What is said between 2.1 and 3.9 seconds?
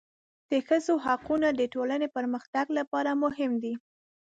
پرمختګ لپاره مهم دي.